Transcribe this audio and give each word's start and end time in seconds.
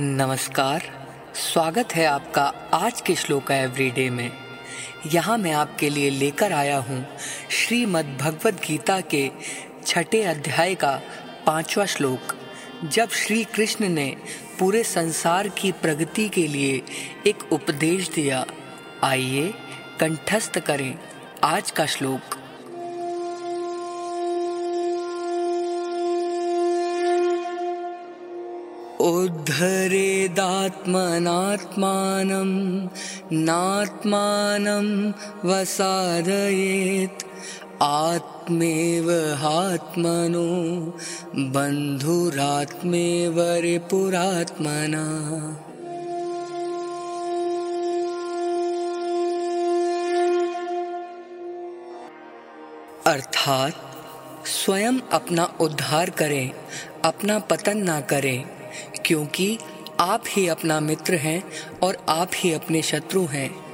नमस्कार 0.00 0.82
स्वागत 1.34 1.92
है 1.94 2.04
आपका 2.06 2.42
आज 2.74 3.00
के 3.00 3.14
श्लोक 3.14 3.50
एवरीडे 3.50 4.08
में 4.10 4.30
यहाँ 5.12 5.36
मैं 5.38 5.52
आपके 5.52 5.88
लिए 5.90 6.10
लेकर 6.10 6.52
आया 6.52 6.78
हूँ 6.78 7.00
श्रीमद् 7.50 8.16
भगवद 8.18 8.60
गीता 8.66 9.00
के 9.04 9.30
छठे 9.86 10.22
अध्याय 10.24 10.74
का 10.74 10.92
पांचवा 11.46 11.86
श्लोक 11.86 12.34
जब 12.86 13.08
श्री 13.14 13.42
कृष्ण 13.54 13.88
ने 13.88 14.06
पूरे 14.58 14.82
संसार 14.84 15.48
की 15.60 15.72
प्रगति 15.82 16.28
के 16.28 16.46
लिए 16.46 16.82
एक 17.26 17.52
उपदेश 17.52 18.10
दिया 18.14 18.44
आइए 19.04 19.52
कंठस्थ 20.00 20.58
करें 20.58 20.94
आज 21.44 21.70
का 21.70 21.86
श्लोक 21.86 22.38
उद्धरेदात्मनात्मानं 29.06 30.36
नात्मानं 33.48 34.88
वसादयेत् 35.48 37.24
आत्मेव 37.82 39.08
हात्मनो 39.42 40.48
बन्धुरात्मेव 41.54 43.36
रिपुरात्मना 43.64 45.04
अर्थात 53.06 53.72
स्वयं 54.48 54.98
अपना 55.12 55.44
उद्धार 55.60 56.10
करें 56.18 56.50
अपना 57.04 57.38
पतन 57.50 57.78
ना 57.82 58.00
करें 58.10 58.55
क्योंकि 59.06 59.58
आप 60.00 60.24
ही 60.28 60.46
अपना 60.48 60.80
मित्र 60.80 61.14
हैं 61.14 61.42
और 61.82 61.98
आप 62.08 62.30
ही 62.34 62.52
अपने 62.52 62.82
शत्रु 62.82 63.24
हैं 63.24 63.65